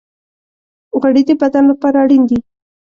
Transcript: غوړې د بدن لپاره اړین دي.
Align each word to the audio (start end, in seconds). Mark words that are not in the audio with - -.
غوړې 0.99 1.23
د 1.27 1.31
بدن 1.41 1.63
لپاره 1.71 1.97
اړین 2.03 2.23
دي. 2.29 2.39